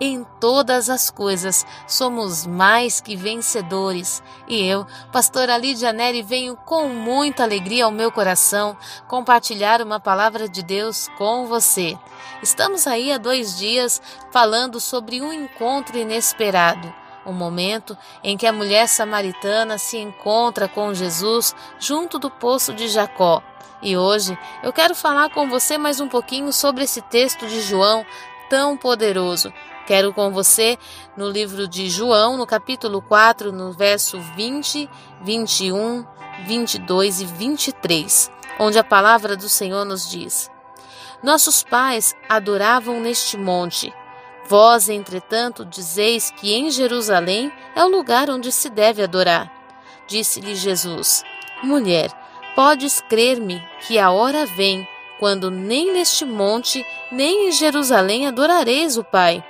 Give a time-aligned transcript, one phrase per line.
[0.00, 4.22] em todas as coisas somos mais que vencedores.
[4.46, 8.76] E eu, pastora Lídia Neri, venho com muita alegria ao meu coração
[9.06, 11.98] compartilhar uma palavra de Deus com você.
[12.42, 14.00] Estamos aí há dois dias
[14.30, 16.92] falando sobre um encontro inesperado.
[17.26, 22.88] Um momento em que a mulher samaritana se encontra com Jesus junto do poço de
[22.88, 23.42] Jacó.
[23.82, 28.06] E hoje eu quero falar com você mais um pouquinho sobre esse texto de João
[28.48, 29.52] tão poderoso
[29.88, 30.76] Quero com você
[31.16, 34.86] no livro de João, no capítulo 4, no verso 20,
[35.22, 36.04] 21,
[36.46, 38.30] 22 e 23,
[38.60, 40.50] onde a palavra do Senhor nos diz:
[41.22, 43.90] Nossos pais adoravam neste monte.
[44.46, 49.50] Vós, entretanto, dizeis que em Jerusalém é o lugar onde se deve adorar.
[50.06, 51.24] Disse-lhe Jesus:
[51.62, 52.12] Mulher,
[52.54, 54.86] podes crer-me que a hora vem
[55.18, 59.42] quando nem neste monte, nem em Jerusalém adorareis o Pai.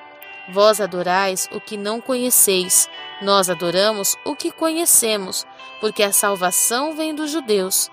[0.50, 2.88] Vós adorais o que não conheceis,
[3.20, 5.46] nós adoramos o que conhecemos,
[5.80, 7.90] porque a salvação vem dos judeus.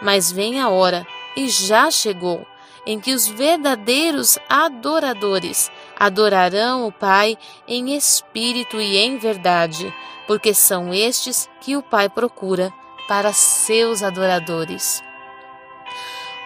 [0.00, 1.06] Mas vem a hora,
[1.36, 2.46] e já chegou,
[2.86, 9.94] em que os verdadeiros adoradores adorarão o Pai em espírito e em verdade,
[10.26, 12.72] porque são estes que o Pai procura
[13.06, 15.02] para seus adoradores.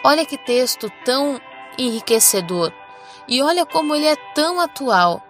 [0.05, 1.41] Olha que texto tão
[1.79, 2.73] enriquecedor
[3.29, 5.23] e olha como ele é tão atual.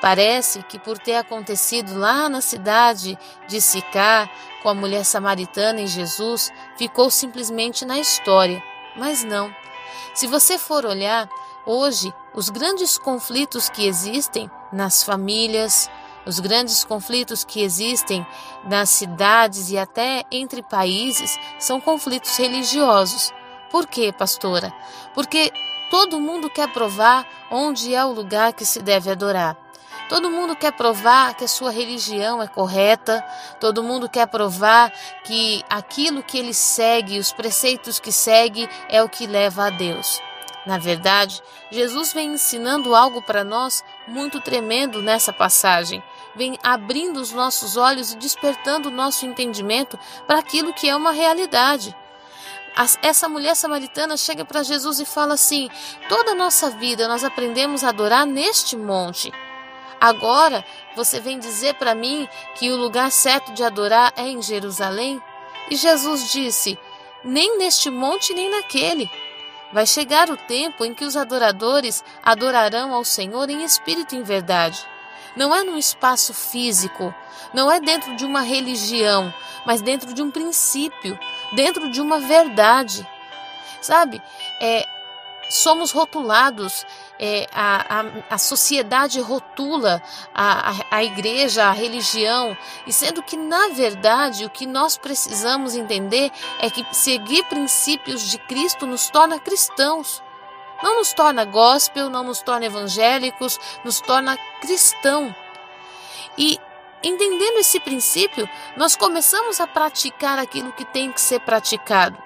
[0.00, 4.28] Parece que por ter acontecido lá na cidade de Sicá
[4.62, 8.62] com a mulher samaritana e Jesus, ficou simplesmente na história.
[8.96, 9.54] Mas não.
[10.14, 11.28] Se você for olhar,
[11.66, 15.90] hoje os grandes conflitos que existem nas famílias,
[16.24, 18.26] os grandes conflitos que existem
[18.64, 23.32] nas cidades e até entre países são conflitos religiosos.
[23.70, 24.72] Por quê, pastora?
[25.14, 25.52] Porque
[25.90, 29.61] todo mundo quer provar onde é o lugar que se deve adorar.
[30.08, 33.24] Todo mundo quer provar que a sua religião é correta,
[33.58, 34.92] todo mundo quer provar
[35.24, 40.20] que aquilo que ele segue, os preceitos que segue, é o que leva a Deus.
[40.64, 46.02] Na verdade, Jesus vem ensinando algo para nós muito tremendo nessa passagem.
[46.36, 51.10] Vem abrindo os nossos olhos e despertando o nosso entendimento para aquilo que é uma
[51.10, 51.94] realidade.
[53.02, 55.68] Essa mulher samaritana chega para Jesus e fala assim:
[56.08, 59.32] toda a nossa vida nós aprendemos a adorar neste monte.
[60.02, 60.64] Agora
[60.96, 65.22] você vem dizer para mim que o lugar certo de adorar é em Jerusalém?
[65.70, 66.76] E Jesus disse:
[67.22, 69.08] Nem neste monte, nem naquele.
[69.72, 74.24] Vai chegar o tempo em que os adoradores adorarão ao Senhor em espírito e em
[74.24, 74.84] verdade.
[75.36, 77.14] Não é num espaço físico,
[77.54, 79.32] não é dentro de uma religião,
[79.64, 81.16] mas dentro de um princípio,
[81.52, 83.08] dentro de uma verdade.
[83.80, 84.20] Sabe?
[84.60, 84.84] É,
[85.48, 86.84] somos rotulados,
[87.24, 90.02] é, a, a, a, sociedade rotula
[90.34, 95.76] a, a, a igreja, a religião, e sendo que, na verdade, o que nós precisamos
[95.76, 100.20] entender é que seguir princípios de Cristo nos torna cristãos.
[100.82, 105.32] Não nos torna gospel, não nos torna evangélicos, nos torna cristão.
[106.36, 106.58] E
[107.04, 112.18] entendendo esse princípio, nós começamos a praticar aquilo que tem que ser praticado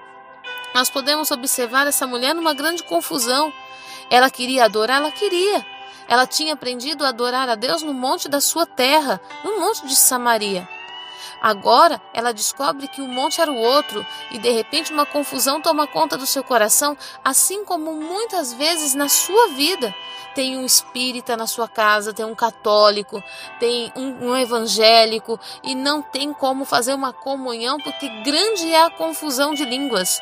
[0.77, 3.51] nós podemos observar essa mulher numa grande confusão.
[4.09, 5.65] Ela queria adorar, ela queria.
[6.07, 9.95] Ela tinha aprendido a adorar a Deus no monte da sua terra, no monte de
[9.95, 10.67] Samaria.
[11.41, 15.85] Agora ela descobre que o monte era o outro e de repente uma confusão toma
[15.85, 19.93] conta do seu coração, assim como muitas vezes na sua vida.
[20.33, 23.23] Tem um espírita na sua casa, tem um católico,
[23.59, 28.89] tem um, um evangélico e não tem como fazer uma comunhão porque grande é a
[28.89, 30.19] confusão de línguas.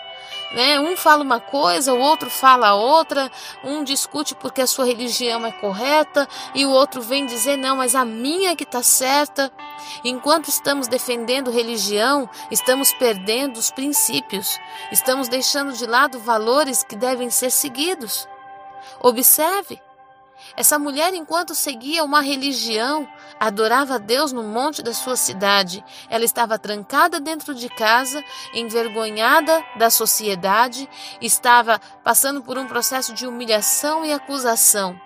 [0.52, 0.80] Né?
[0.80, 3.32] Um fala uma coisa, o outro fala outra,
[3.64, 7.96] um discute porque a sua religião é correta e o outro vem dizer não, mas
[7.96, 9.52] a minha é que está certa.
[10.04, 14.60] Enquanto estamos defendendo religião, estamos perdendo os princípios,
[14.92, 18.28] estamos deixando de lado valores que devem ser seguidos.
[19.02, 19.82] Observe,
[20.56, 23.08] essa mulher, enquanto seguia uma religião,
[23.40, 25.84] adorava Deus no monte da sua cidade.
[26.10, 28.24] Ela estava trancada dentro de casa,
[28.54, 30.90] envergonhada da sociedade,
[31.22, 35.00] estava passando por um processo de humilhação e acusação.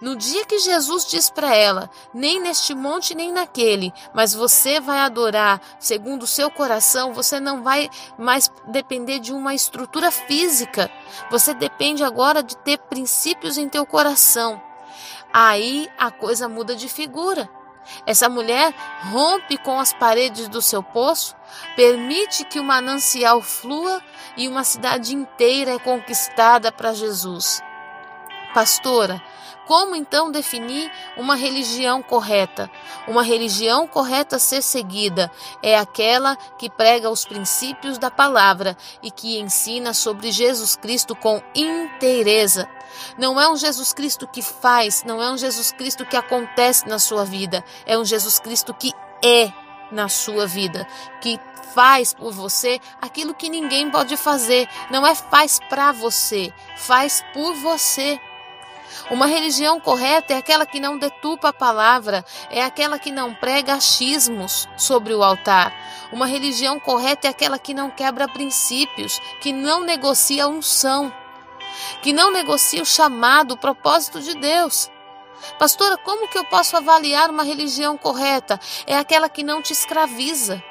[0.00, 4.98] No dia que Jesus diz para ela: nem neste monte nem naquele, mas você vai
[5.00, 7.88] adorar segundo o seu coração, você não vai
[8.18, 10.90] mais depender de uma estrutura física.
[11.30, 14.62] Você depende agora de ter princípios em teu coração.
[15.32, 17.48] aí a coisa muda de figura.
[18.04, 18.74] Essa mulher
[19.10, 21.36] rompe com as paredes do seu poço,
[21.74, 24.02] permite que o manancial flua
[24.36, 27.62] e uma cidade inteira é conquistada para Jesus.
[28.52, 29.22] Pastora,
[29.66, 32.70] como então definir uma religião correta?
[33.06, 35.30] Uma religião correta a ser seguida
[35.62, 41.42] é aquela que prega os princípios da palavra e que ensina sobre Jesus Cristo com
[41.54, 42.68] inteireza.
[43.18, 46.98] Não é um Jesus Cristo que faz, não é um Jesus Cristo que acontece na
[46.98, 48.92] sua vida, é um Jesus Cristo que
[49.22, 49.52] é
[49.90, 50.86] na sua vida,
[51.20, 51.38] que
[51.74, 54.66] faz por você aquilo que ninguém pode fazer.
[54.90, 58.18] Não é faz para você, faz por você.
[59.10, 63.74] Uma religião correta é aquela que não detupa a palavra, é aquela que não prega
[63.74, 65.72] achismos sobre o altar.
[66.12, 71.12] Uma religião correta é aquela que não quebra princípios, que não negocia a unção,
[72.02, 74.90] que não negocia o chamado, o propósito de Deus.
[75.58, 78.58] Pastora, como que eu posso avaliar uma religião correta?
[78.86, 80.62] É aquela que não te escraviza.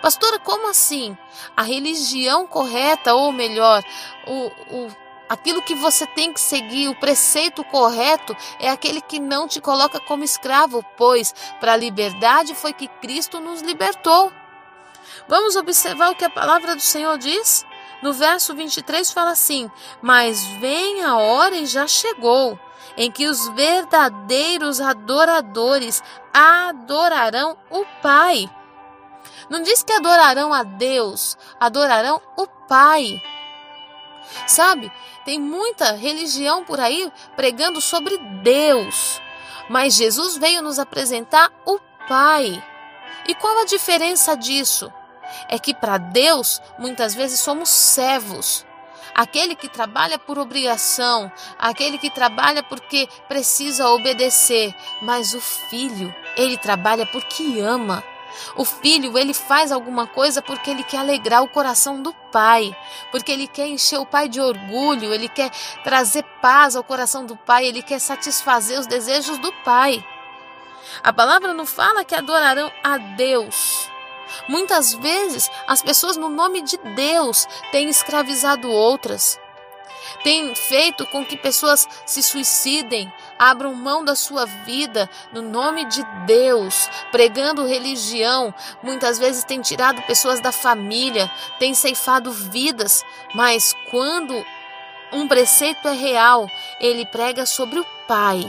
[0.00, 1.16] Pastora, como assim?
[1.56, 3.82] A religião correta, ou melhor,
[4.26, 4.46] o,
[4.76, 4.90] o
[5.30, 10.00] Aquilo que você tem que seguir, o preceito correto, é aquele que não te coloca
[10.00, 14.32] como escravo, pois para a liberdade foi que Cristo nos libertou.
[15.28, 17.64] Vamos observar o que a palavra do Senhor diz?
[18.02, 19.70] No verso 23 fala assim:
[20.02, 22.58] Mas vem a hora e já chegou,
[22.96, 26.02] em que os verdadeiros adoradores
[26.34, 28.50] adorarão o Pai.
[29.48, 33.22] Não diz que adorarão a Deus, adorarão o Pai.
[34.46, 34.90] Sabe?
[35.24, 39.20] Tem muita religião por aí pregando sobre Deus,
[39.68, 41.78] mas Jesus veio nos apresentar o
[42.08, 42.62] Pai.
[43.28, 44.92] E qual a diferença disso?
[45.48, 48.66] É que para Deus, muitas vezes somos servos.
[49.14, 56.56] Aquele que trabalha por obrigação, aquele que trabalha porque precisa obedecer, mas o filho, ele
[56.56, 58.02] trabalha porque ama.
[58.56, 62.76] O filho, ele faz alguma coisa porque ele quer alegrar o coração do pai,
[63.10, 65.50] porque ele quer encher o pai de orgulho, ele quer
[65.82, 70.04] trazer paz ao coração do pai, ele quer satisfazer os desejos do pai.
[71.02, 73.88] A palavra não fala que adorarão a Deus.
[74.48, 79.38] Muitas vezes as pessoas, no nome de Deus, têm escravizado outras
[80.22, 86.04] tem feito com que pessoas se suicidem, abram mão da sua vida no nome de
[86.26, 88.52] Deus, pregando religião.
[88.82, 93.02] Muitas vezes tem tirado pessoas da família, tem ceifado vidas,
[93.34, 94.44] mas quando
[95.10, 96.46] um preceito é real,
[96.78, 98.46] ele prega sobre o Pai,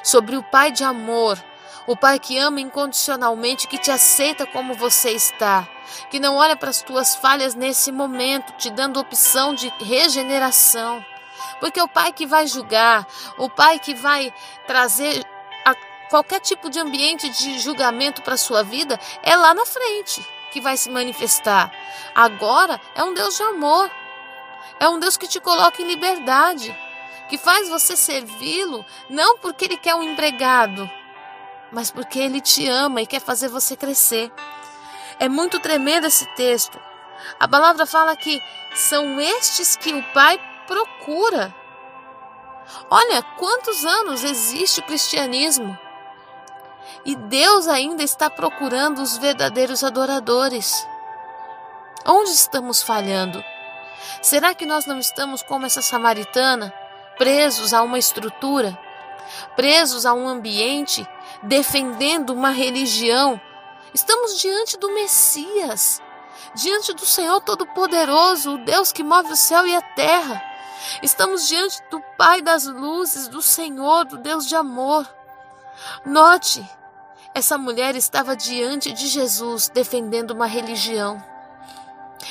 [0.00, 1.36] sobre o Pai de amor
[1.86, 5.68] o Pai que ama incondicionalmente, que te aceita como você está,
[6.10, 11.04] que não olha para as tuas falhas nesse momento, te dando opção de regeneração.
[11.60, 13.06] Porque o Pai que vai julgar,
[13.38, 14.32] o Pai que vai
[14.66, 15.24] trazer
[16.10, 20.60] qualquer tipo de ambiente de julgamento para a sua vida, é lá na frente que
[20.60, 21.72] vai se manifestar.
[22.14, 23.90] Agora é um Deus de amor.
[24.78, 26.76] É um Deus que te coloca em liberdade,
[27.28, 30.88] que faz você servi-lo não porque ele quer um empregado,
[31.74, 34.32] mas porque Ele te ama e quer fazer você crescer.
[35.18, 36.80] É muito tremendo esse texto.
[37.38, 38.40] A palavra fala que
[38.74, 41.54] são estes que o Pai procura.
[42.90, 45.78] Olha quantos anos existe o cristianismo.
[47.04, 50.86] E Deus ainda está procurando os verdadeiros adoradores.
[52.06, 53.42] Onde estamos falhando?
[54.22, 56.72] Será que nós não estamos como essa samaritana,
[57.18, 58.78] presos a uma estrutura,
[59.56, 61.06] presos a um ambiente
[61.42, 63.40] defendendo uma religião.
[63.92, 66.02] Estamos diante do Messias,
[66.54, 70.42] diante do Senhor Todo-Poderoso, o Deus que move o céu e a terra.
[71.02, 75.08] Estamos diante do Pai das luzes, do Senhor, do Deus de amor.
[76.04, 76.64] Note,
[77.34, 81.22] essa mulher estava diante de Jesus defendendo uma religião.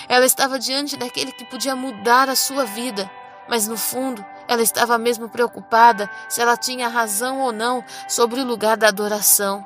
[0.08, 3.10] Ela estava diante daquele que podia mudar a sua vida
[3.48, 8.46] mas no fundo ela estava mesmo preocupada se ela tinha razão ou não sobre o
[8.46, 9.66] lugar da adoração.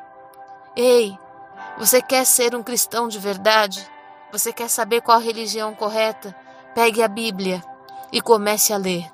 [0.75, 1.17] Ei,
[1.77, 3.87] você quer ser um cristão de verdade?
[4.31, 6.35] Você quer saber qual religião correta?
[6.75, 7.63] Pegue a Bíblia
[8.11, 9.11] e comece a ler.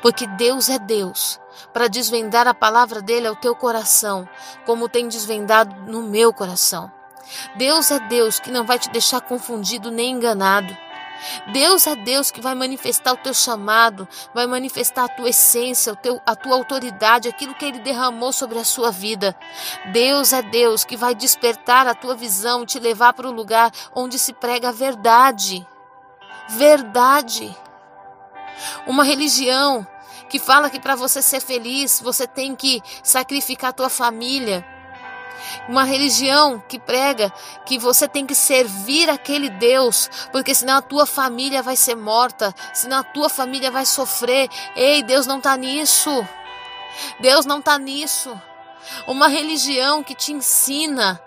[0.00, 1.40] Porque Deus é Deus
[1.72, 4.28] para desvendar a palavra dele ao teu coração,
[4.64, 6.90] como tem desvendado no meu coração.
[7.56, 10.76] Deus é Deus que não vai te deixar confundido nem enganado.
[11.52, 15.96] Deus é Deus que vai manifestar o teu chamado, vai manifestar a tua essência, o
[15.96, 19.36] teu, a tua autoridade, aquilo que Ele derramou sobre a sua vida.
[19.92, 24.18] Deus é Deus que vai despertar a tua visão, te levar para o lugar onde
[24.18, 25.66] se prega a verdade.
[26.48, 27.56] Verdade.
[28.86, 29.86] Uma religião
[30.28, 34.64] que fala que para você ser feliz, você tem que sacrificar a tua família.
[35.68, 37.32] Uma religião que prega
[37.64, 42.54] que você tem que servir aquele Deus, porque senão a tua família vai ser morta,
[42.74, 44.48] senão a tua família vai sofrer.
[44.74, 46.26] Ei, Deus não está nisso.
[47.20, 48.40] Deus não está nisso.
[49.06, 51.20] Uma religião que te ensina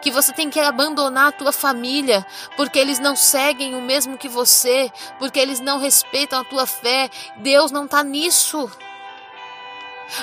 [0.00, 4.28] que você tem que abandonar a tua família, porque eles não seguem o mesmo que
[4.28, 7.08] você, porque eles não respeitam a tua fé.
[7.36, 8.70] Deus não está nisso.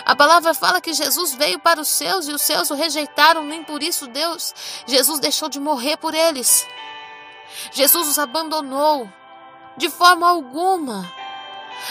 [0.06, 3.64] A palavra fala que Jesus veio para os seus e os seus o rejeitaram, nem
[3.64, 4.54] por isso Deus,
[4.86, 6.68] Jesus deixou de morrer por eles.
[7.72, 9.10] Jesus os abandonou
[9.78, 11.12] de forma alguma.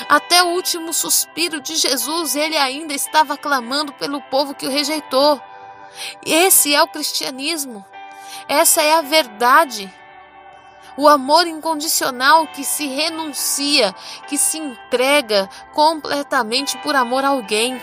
[0.09, 5.41] Até o último suspiro de Jesus, ele ainda estava clamando pelo povo que o rejeitou.
[6.25, 7.85] Esse é o cristianismo.
[8.49, 9.93] Essa é a verdade.
[10.97, 13.95] O amor incondicional que se renuncia,
[14.27, 17.81] que se entrega completamente por amor a alguém.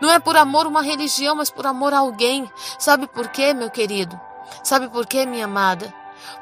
[0.00, 2.50] Não é por amor uma religião, mas por amor a alguém.
[2.78, 4.20] Sabe por quê, meu querido?
[4.62, 5.92] Sabe por quê, minha amada?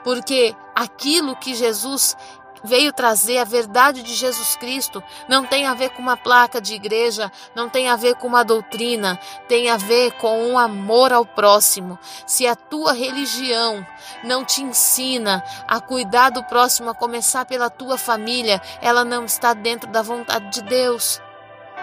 [0.02, 2.16] Porque aquilo que Jesus
[2.64, 5.02] veio trazer a verdade de Jesus Cristo.
[5.28, 8.42] Não tem a ver com uma placa de igreja, não tem a ver com uma
[8.42, 11.98] doutrina, tem a ver com um amor ao próximo.
[12.26, 13.86] Se a tua religião
[14.24, 19.52] não te ensina a cuidar do próximo, a começar pela tua família, ela não está
[19.52, 21.20] dentro da vontade de Deus.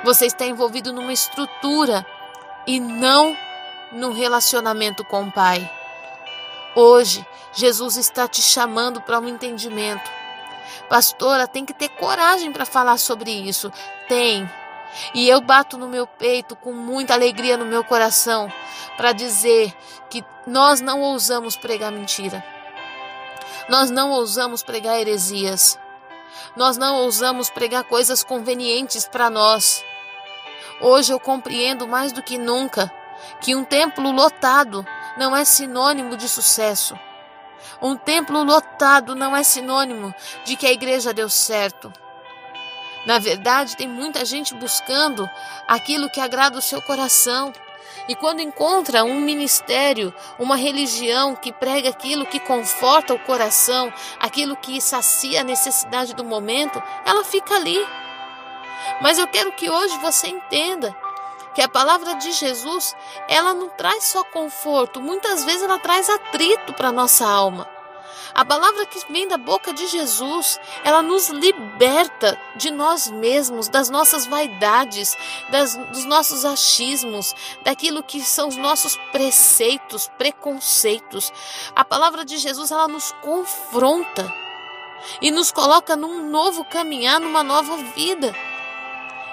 [0.04, 2.04] Você está envolvido numa estrutura
[2.66, 3.38] e não
[3.92, 5.70] num relacionamento com o Pai.
[6.76, 10.21] Hoje, Jesus está te chamando para um entendimento.
[10.90, 13.72] Pastora, tem que ter coragem para falar sobre isso.
[14.08, 14.50] Tem.
[15.14, 18.52] E eu bato no meu peito com muita alegria no meu coração
[18.98, 19.74] para dizer
[20.10, 22.44] que nós não ousamos pregar mentira.
[23.70, 25.80] Nós não ousamos pregar heresias.
[26.56, 29.84] Nós não ousamos pregar coisas convenientes para nós.
[30.82, 32.92] Hoje eu compreendo mais do que nunca
[33.40, 34.86] que um templo lotado
[35.18, 36.98] não é sinônimo de sucesso.
[37.82, 40.14] Um templo lotado não é sinônimo
[40.46, 41.92] de que a igreja deu certo.
[43.06, 45.30] Na verdade, tem muita gente buscando
[45.68, 47.52] aquilo que agrada o seu coração.
[48.08, 54.56] E quando encontra um ministério, uma religião que prega aquilo que conforta o coração, aquilo
[54.56, 57.80] que sacia a necessidade do momento, ela fica ali.
[59.02, 60.96] Mas eu quero que hoje você entenda
[61.54, 62.96] que a palavra de Jesus,
[63.28, 67.68] ela não traz só conforto, muitas vezes ela traz atrito para nossa alma.
[68.34, 73.90] A palavra que vem da boca de Jesus, ela nos liberta de nós mesmos, das
[73.90, 75.18] nossas vaidades,
[75.50, 81.32] das, dos nossos achismos, daquilo que são os nossos preceitos, preconceitos.
[81.76, 84.34] A palavra de Jesus, ela nos confronta
[85.22, 88.34] e nos coloca num novo caminhar, numa nova vida.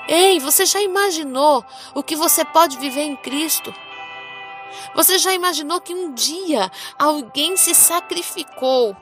[0.09, 1.63] Ei, você já imaginou
[1.95, 3.75] o que você pode viver em Cristo?
[4.95, 8.97] Você já imaginou que um dia alguém se sacrificou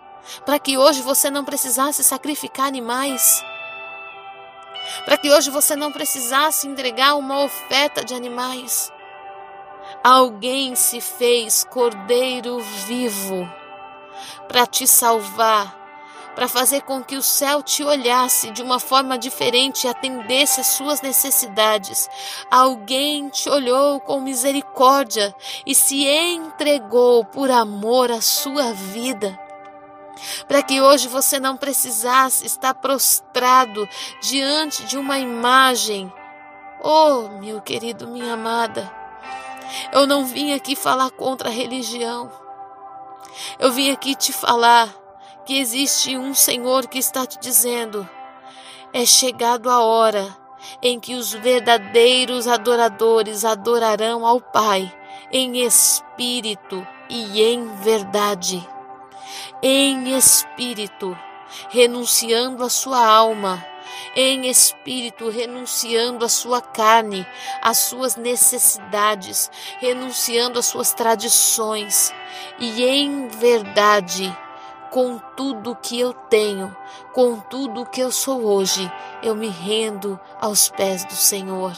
[0.45, 3.41] para que hoje você não precisasse sacrificar animais?
[5.05, 8.93] Para que hoje você não precisasse entregar uma oferta de animais?
[10.03, 13.49] Alguém se fez cordeiro vivo
[14.49, 15.86] para te salvar
[16.37, 20.67] para fazer com que o céu te olhasse de uma forma diferente e atendesse às
[20.67, 22.09] suas necessidades.
[22.51, 29.47] Alguém te olhou com misericórdia e se entregou por amor à sua vida
[30.49, 33.87] para que hoje você não precisasse estar prostrado
[34.23, 36.11] diante de uma imagem.
[36.83, 38.91] Oh, meu querido, minha amada,
[39.93, 42.31] eu não vim aqui falar contra a religião.
[43.59, 45.06] Eu vim aqui te falar
[45.47, 48.07] que existe um Senhor que está te dizendo:
[48.93, 50.37] é chegado a hora
[50.83, 54.93] em que os verdadeiros adoradores adorarão ao Pai
[55.33, 58.67] em espírito e em verdade.
[59.63, 61.17] Em espírito,
[61.71, 63.65] renunciando a sua alma,
[64.15, 67.27] em espírito, renunciando a sua carne,
[67.63, 72.13] às suas necessidades, renunciando às suas tradições,
[72.59, 74.37] e em verdade,
[74.91, 76.75] com tudo que eu tenho,
[77.13, 78.91] com tudo que eu sou hoje,
[79.23, 81.73] eu me rendo aos pés do Senhor.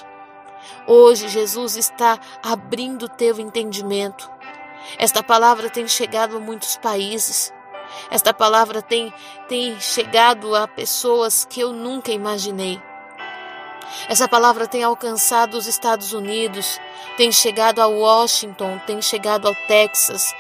[0.87, 4.31] Hoje Jesus está abrindo teu entendimento.
[4.99, 7.53] Esta palavra tem chegado a muitos países.
[8.11, 9.12] Esta palavra tem,
[9.49, 12.81] tem chegado a pessoas que eu nunca imaginei.
[14.09, 16.80] Essa palavra tem alcançado os Estados Unidos,
[17.16, 20.35] tem chegado a Washington, tem chegado ao Texas,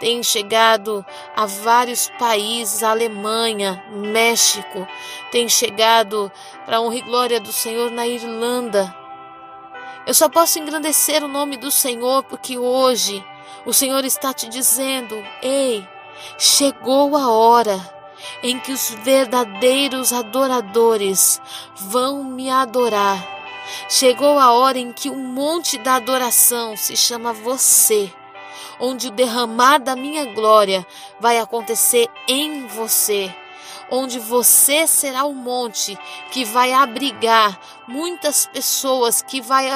[0.00, 4.86] tem chegado a vários países, Alemanha, México,
[5.30, 6.30] tem chegado
[6.64, 8.94] para a honra e glória do Senhor na Irlanda.
[10.06, 13.24] Eu só posso engrandecer o nome do Senhor porque hoje
[13.64, 15.86] o Senhor está te dizendo: ei,
[16.36, 17.93] chegou a hora
[18.42, 21.40] em que os verdadeiros adoradores
[21.76, 23.24] vão me adorar.
[23.88, 28.12] Chegou a hora em que o monte da adoração se chama você,
[28.78, 30.86] onde o derramar da minha glória
[31.18, 33.34] vai acontecer em você
[33.90, 35.98] onde você será o monte
[36.30, 39.66] que vai abrigar muitas pessoas, que vai,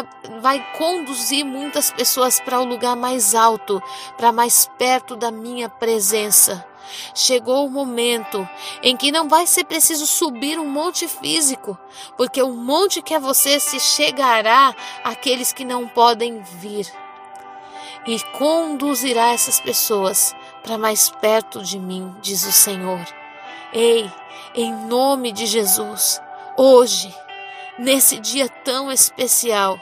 [0.40, 3.82] vai conduzir muitas pessoas para o lugar mais alto,
[4.16, 6.67] para mais perto da minha presença.
[7.14, 8.48] Chegou o momento
[8.82, 11.78] em que não vai ser preciso subir um monte físico,
[12.16, 16.86] porque o monte que é você se chegará àqueles que não podem vir
[18.06, 23.04] e conduzirá essas pessoas para mais perto de mim, diz o Senhor.
[23.72, 24.10] Ei,
[24.54, 26.20] em nome de Jesus,
[26.56, 27.14] hoje,
[27.78, 29.78] nesse dia tão especial,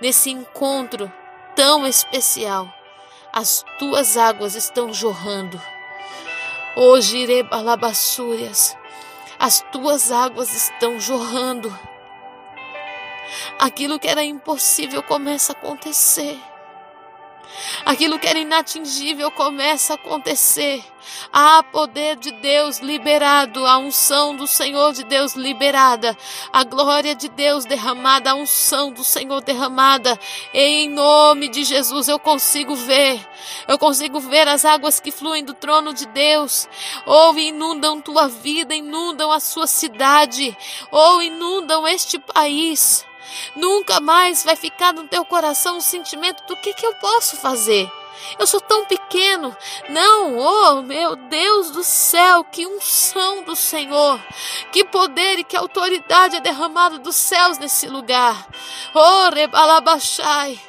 [0.00, 1.12] nesse encontro
[1.54, 2.66] tão especial,
[3.32, 5.60] as tuas águas estão jorrando
[6.80, 8.76] Hoje irei balabassúrias,
[9.36, 11.76] as tuas águas estão jorrando.
[13.58, 16.38] Aquilo que era impossível começa a acontecer.
[17.84, 20.84] Aquilo que era inatingível começa a acontecer.
[21.32, 26.16] Há poder de Deus liberado, a unção do Senhor de Deus liberada,
[26.52, 30.18] a glória de Deus derramada, a unção do Senhor derramada.
[30.52, 33.26] Em nome de Jesus eu consigo ver,
[33.66, 36.68] eu consigo ver as águas que fluem do trono de Deus,
[37.06, 40.56] ou inundam tua vida, inundam a sua cidade,
[40.90, 43.07] ou inundam este país.
[43.56, 47.90] Nunca mais vai ficar no teu coração o sentimento do que, que eu posso fazer.
[48.38, 49.56] Eu sou tão pequeno.
[49.88, 54.20] Não, oh meu Deus do céu, que unção do Senhor,
[54.72, 58.46] que poder e que autoridade é derramado dos céus nesse lugar.
[58.94, 60.60] Oh, rebalabachai.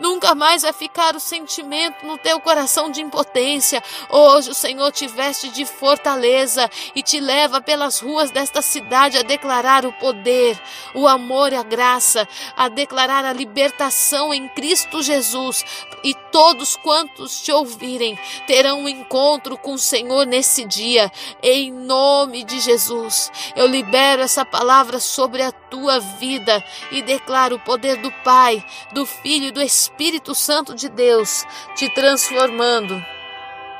[0.00, 3.82] Nunca mais vai ficar o sentimento no teu coração de impotência.
[4.08, 9.22] Hoje o Senhor te veste de fortaleza e te leva pelas ruas desta cidade a
[9.22, 10.58] declarar o poder,
[10.94, 15.64] o amor e a graça, a declarar a libertação em Cristo Jesus.
[16.02, 22.42] E todos quantos te ouvirem terão um encontro com o Senhor nesse dia, em nome
[22.42, 23.30] de Jesus.
[23.54, 29.06] Eu libero essa palavra sobre a tua vida e declaro o poder do Pai, do
[29.06, 33.00] Filho e do Espírito Santo de Deus te transformando,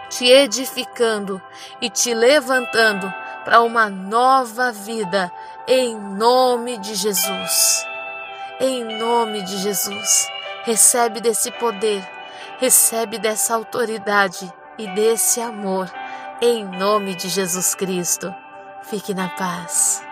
[0.08, 1.42] te edificando
[1.80, 3.12] e te levantando
[3.44, 5.30] para uma nova vida,
[5.66, 7.84] em nome de Jesus.
[8.60, 10.28] Em nome de Jesus.
[10.64, 12.06] Recebe desse poder,
[12.58, 15.90] recebe dessa autoridade e desse amor,
[16.40, 18.32] em nome de Jesus Cristo.
[18.82, 20.09] Fique na paz.